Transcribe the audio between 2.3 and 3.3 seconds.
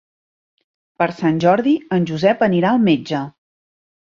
anirà al metge.